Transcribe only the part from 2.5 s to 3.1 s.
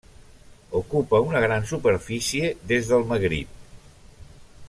des del